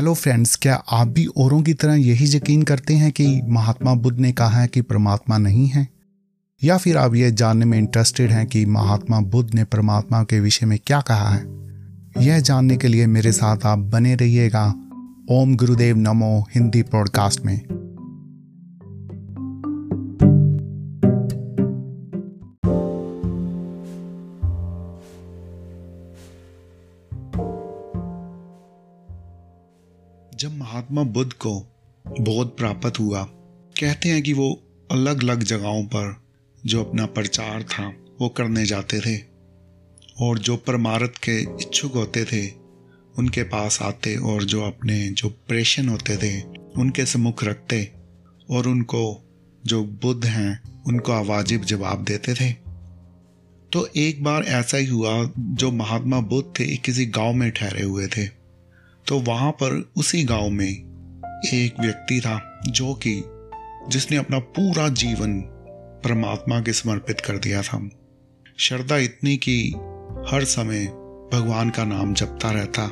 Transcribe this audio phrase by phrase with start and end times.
[0.00, 4.20] Hello friends क्या आप भी औरों की तरह यही यकीन करते हैं कि महात्मा बुद्ध
[4.20, 5.88] ने कहा है कि परमात्मा नहीं है?
[6.64, 10.66] या फिर आप ये जानने में इंटरेस्टेड हैं कि महात्मा बुद्ध ने परमात्मा के विषय
[10.66, 11.44] में क्या कहा है?
[12.26, 14.74] यह जानने के लिए मेरे साथ आप बने रहिएगा।
[15.30, 17.79] ओम गुरुदेव नमो हिंदी पॉडकास्ट में।
[30.40, 31.60] जब महात्मा बुद्ध को
[32.20, 33.24] बोध प्राप्त हुआ,
[33.80, 36.22] कहते हैं कि वो अलग अलग जगहों पर
[36.66, 39.22] जो अपना प्रचार था, वो करने जाते थे
[40.20, 42.52] और जो परमारथ के इच्छुक होते थे,
[43.18, 46.42] उनके पास आते और जो अपने जो प्रेशन होते थे,
[46.76, 47.92] उनके सम्मुख रखते
[48.50, 49.22] और उनको
[49.66, 52.52] जो बुद्ध हैं, उनको आवाजिब जवाब देते थे।
[53.72, 58.06] तो एक बार ऐसा ही हुआ, जो महात्मा बुद्ध थे, किसी गाँव में ठहरे हुए
[58.06, 58.39] थे।
[59.06, 60.68] तो वहाँ पर उसी गाँव में
[61.54, 63.22] एक व्यक्ति था जो कि
[63.88, 65.40] जिसने अपना पूरा जीवन
[66.04, 67.90] परमात्मा के समर्पित कर दिया था।
[68.58, 69.70] श्रद्धा इतनी कि
[70.30, 70.86] हर समय
[71.32, 72.82] भगवान का नाम जपता रहता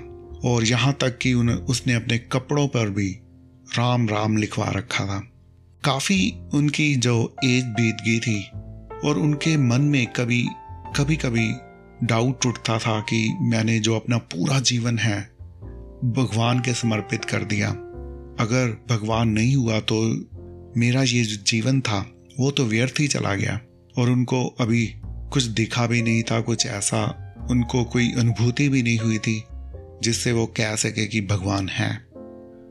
[0.48, 3.18] और यहाँ तक कि उन, उसने अपने कपड़ों पर भी
[3.78, 5.18] राम राम लिखवा रखा था।
[5.84, 8.42] काफ़ी उनकी जो एज बीत गई थी
[9.08, 10.48] और उनके मन में कभी
[10.96, 11.52] कभी कभी
[12.06, 15.37] डाउट उठता था कि मैंने जो अपना पूरा जीवन है
[16.04, 17.68] भगवान के समर्पित कर दिया।
[18.40, 19.96] अगर भगवान नहीं हुआ तो
[20.76, 23.60] मेरा ये जो जीवन था, वो तो व्यर्थ ही चला गया।
[23.98, 28.98] और उनको अभी कुछ दिखा भी नहीं था, कुछ ऐसा उनको कोई अनुभूति भी नहीं
[28.98, 29.44] हुई थी,
[30.02, 32.06] जिससे वो कह सके कि भगवान है।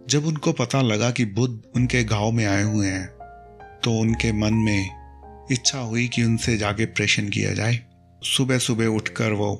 [0.10, 3.08] जब उनको पता लगा कि बुद्ध उनके गाँव में आए हुए हैं
[3.84, 4.90] तो उनके मन में
[5.52, 7.80] इच्छा हुई कि उनसे जाके प्रेशन किया जाए।
[8.24, 9.56] सुबह सुबह उठकर वो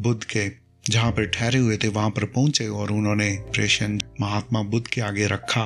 [0.00, 4.86] बुद्ध के जहाँ पर ठहरे हुए थे, वहाँ पर पहुँचे और उन्होंने प्रेशन महात्मा बुद्ध
[4.86, 5.62] के आगे रखा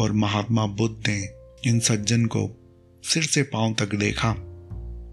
[0.00, 1.28] और महात्मा बुद्ध ने
[1.66, 2.50] इन सज्जन को
[3.04, 4.30] सिर से पाँव तक देखा।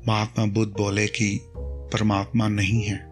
[0.08, 3.12] महात्मा बुद्ध बोले कि, परमात्मा नहीं है।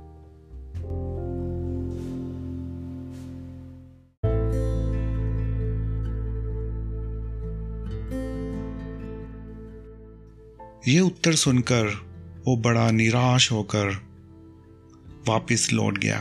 [10.88, 11.86] ये उत्तर सुनकर
[12.48, 14.09] वो बड़ा निराश होकर
[15.28, 16.20] वापस लौट गया।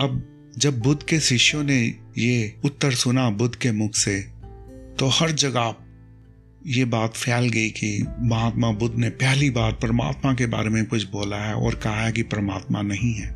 [0.00, 0.22] अब
[0.58, 1.80] जब बुद्ध के शिष्यों ने
[2.18, 4.20] ये उत्तर सुना बुद्ध के मुख से
[4.98, 5.74] तो हर जगह
[6.66, 11.08] ये बात फैल गई कि महात्मा बुद्ध ने पहली बार परमात्मा के बारे में कुछ
[11.10, 13.28] बोला है और कहा है कि परमात्मा नहीं है।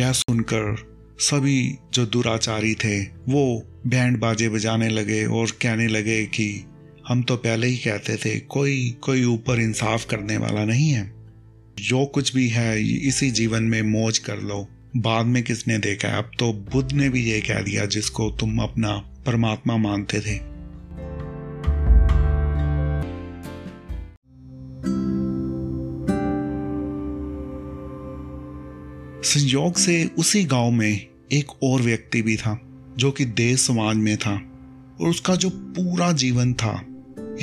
[0.00, 0.76] यह सुनकर
[1.20, 6.64] सभी जो दुराचारी थे, वो बैंड बाजे बजाने लगे और कहने लगे कि
[7.08, 11.19] हम तो पहले ही कहते थे, कोई कोई ऊपर इंसाफ करने वाला नहीं है।
[11.88, 16.30] जो कुछ भी है, इसी जीवन में मौज कर लो। बाद में किसने देखा अब
[16.38, 18.96] तो बुद्ध ने भी ये कह दिया, जिसको तुम अपना
[19.26, 20.50] परमात्मा मानते थे।
[29.22, 32.60] संयोग से उसी गाँव में एक और व्यक्ति भी था,
[32.96, 34.34] जो कि देश समाज में था,
[35.00, 36.86] और उसका जो पूरा जीवन था,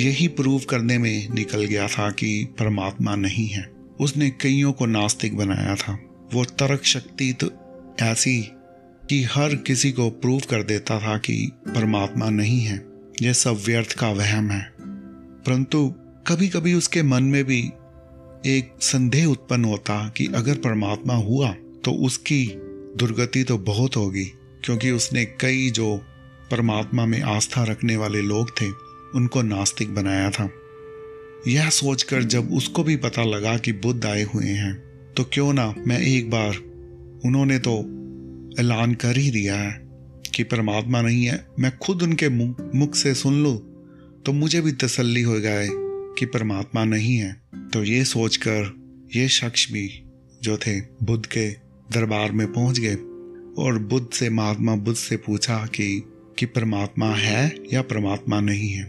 [0.00, 5.36] यही प्रूव करने में निकल गया था कि परमात्मा नहीं है। उसने कईयों को नास्तिक
[5.36, 5.98] बनाया था।
[6.34, 7.50] वो तर्क शक्ति तो
[8.00, 8.40] ऐसी
[9.08, 12.86] कि हर किसी को प्रूव कर देता था कि परमात्मा नहीं है।
[13.22, 15.94] यह सब व्यर्थ का वहम है। परंतु
[16.26, 17.60] कभी कभी उसके मन में भी
[18.46, 21.50] एक संदेह उत्पन्न होता कि अगर परमात्मा हुआ
[21.84, 22.46] तो उसकी
[22.96, 24.24] दुर्गति तो बहुत होगी,
[24.64, 25.96] क्योंकि उसने कई जो
[26.50, 28.68] परमात्मा में आस्था रखने वाले लोग थे,
[29.14, 30.50] उनको नास्तिक बनाया था।
[31.46, 34.74] यह सोचकर जब उसको भी पता लगा कि बुद्ध आए हुए हैं
[35.16, 36.56] तो क्यों ना मैं एक बार,
[37.24, 37.74] उन्होंने तो
[38.60, 39.72] ऐलान कर ही दिया है
[40.34, 43.56] कि परमात्मा नहीं है। मैं खुद उनके मुख से सुन लूँ
[44.26, 45.68] तो मुझे भी तसल्ली हो जाए
[46.18, 47.32] कि परमात्मा नहीं है।
[47.72, 48.74] तो ये सोचकर
[49.16, 49.88] ये शख्स भी
[50.42, 51.48] जो थे, बुद्ध के
[51.92, 52.94] दरबार में पहुँच गए
[53.58, 56.02] और बुद्ध से, महात्मा बुद्ध से पूछा कि
[56.38, 58.84] कि परमात्मा है या परमात्मा नहीं है?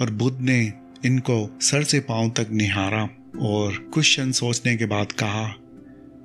[0.00, 0.72] और बुद्ध ने
[1.06, 3.02] इनको सर से पाँव तक निहारा
[3.40, 5.54] और कुछ क्षण सोचने के बाद कहा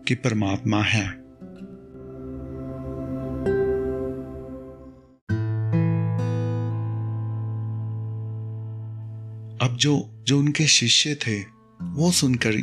[0.07, 1.07] कि परमात्मा है।
[9.61, 11.41] अब जो जो उनके शिष्य थे,
[11.83, 12.55] वो सुनकर,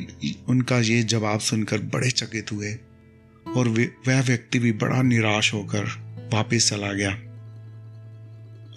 [0.48, 2.74] उनका ये जवाब सुनकर बड़े चकित हुए
[3.56, 3.68] और
[4.08, 5.84] वह व्यक्ति भी बड़ा निराश होकर
[6.34, 7.10] वापस चला गया।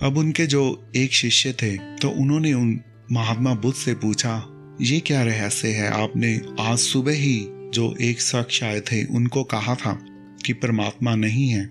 [0.07, 2.79] अब उनके जो एक शिष्य थे तो उन्होंने उन
[3.11, 4.45] महात्मा बुद्ध से पूछा,
[4.81, 5.89] ये क्या रहस्य है?
[5.89, 10.05] आपने आज सुबह ही जो एक शख्स आए थे, उनको कहा था
[10.45, 11.69] कि परमात्मा नहीं है,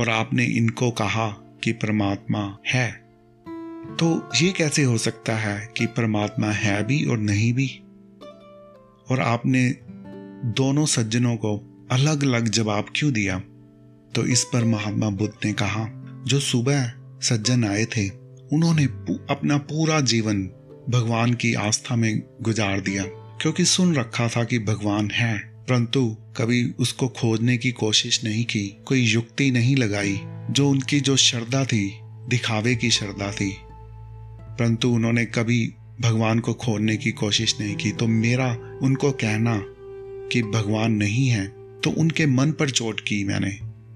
[0.00, 1.28] और आपने इनको कहा
[1.64, 2.92] कि परमात्मा है।
[3.98, 7.82] तो ये कैसे हो सकता है कि परमात्मा है भी और नहीं भी?
[9.10, 9.76] और आपने
[10.44, 13.38] दोनों सज्जनों को अलग अलग जवाब क्यों दिया?
[14.14, 15.88] तो इस पर महात्मा बुद्ध ने कहा,
[16.26, 16.92] जो सुबह
[17.22, 18.08] सज्जन आए थे,
[18.52, 18.84] उन्होंने
[19.30, 20.50] अपना पूरा जीवन
[20.90, 23.04] भगवान की आस्था में गुजार दिया,
[23.42, 28.76] क्योंकि सुन रखा था कि भगवान है, परंतु कभी उसको खोजने की कोशिश नहीं की,
[28.86, 30.20] कोई युक्ति नहीं लगाई,
[30.50, 33.56] जो उनकी जो श्रद्धा थी, दिखावे की श्रद्धा थी।
[34.58, 39.62] परंतु उन्होंने कभी भगवान को खोजने की कोशिश नहीं की तो मेरा, उनको कहना
[40.32, 41.46] कि भगवान नहीं है
[41.80, 43.50] तो उनके मन पर चोट की मैंने,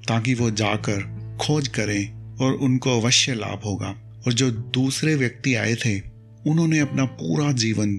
[0.09, 1.03] ताकि वो जाकर
[1.41, 6.16] खोज करें और उनको अवश्य लाभ होगा। और जो दूसरे व्यक्ति आए थे
[6.47, 7.97] उन्होंने अपना पूरा जीवन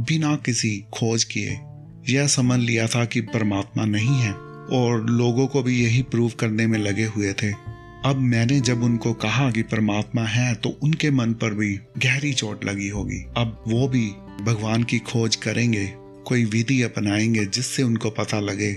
[0.00, 1.58] बिना किसी खोज किए
[2.08, 4.32] यह समझ लिया था कि परमात्मा नहीं है
[4.72, 7.52] और लोगों को भी यही प्रूव करने में लगे हुए थे।
[8.04, 12.64] अब मैंने जब उनको कहा कि परमात्मा है तो उनके मन पर भी गहरी चोट
[12.64, 14.06] लगी होगी। अब वो भी
[14.40, 15.86] भगवान की खोज करेंगे,
[16.26, 18.72] कोई विधि अपनाएँगे जिससे उनको पता लगे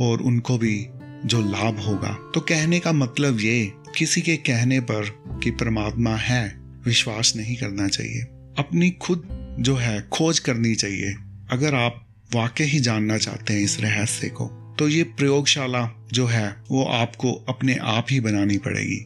[0.00, 0.86] और उनको भी
[1.24, 5.10] जो लाभ होगा। तो कहने का मतलब ये, किसी के कहने पर
[5.44, 8.26] कि परमात्मा है, विश्वास नहीं करना चाहिए।
[8.58, 9.28] अपनी खुद
[9.60, 11.14] जो है खोज करनी चाहिए।
[11.50, 12.00] अगर आप
[12.34, 14.46] वाकई ही जानना चाहते हैं इस रहस्य को
[14.78, 19.00] तो ये प्रयोगशाला जो है, वो आपको अपने आप ही बनानी पड़ेगी।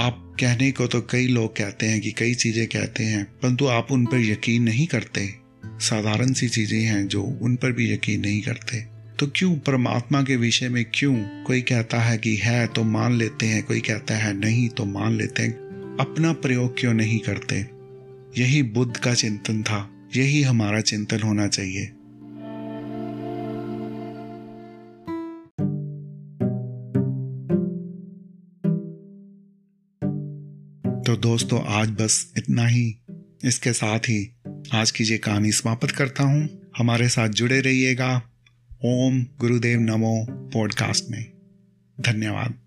[0.00, 3.92] आप कहने को तो कई लोग कहते हैं कि कई चीज़ें कहते हैं, परंतु आप
[3.92, 5.28] उन पर यकीन नहीं करते।
[5.80, 8.80] साधारण सी चीज़ें हैं जो उन पर भी यकीन नहीं करते।
[9.18, 11.14] तो क्यों, परमात्मा के विषय में क्यों
[11.46, 15.16] कोई कहता है कि है तो मान लेते हैं, कोई कहता है नहीं तो मान
[15.16, 17.79] लेते हैं। अपना प्रयोग क्यों नहीं करते?
[18.38, 21.86] यही बुद्ध का चिंतन था। यही हमारा चिंतन होना चाहिए।
[31.06, 32.96] तो दोस्तों, आज बस इतना ही।
[33.44, 34.36] इसके साथ ही
[34.72, 36.48] आज की ये कहानी समाप्त करता हूँ।
[36.78, 38.22] हमारे साथ जुड़े रहिएगा।
[38.84, 41.32] ओम गुरुदेव नमो पॉडकास्ट में।
[42.00, 42.59] धन्यवाद।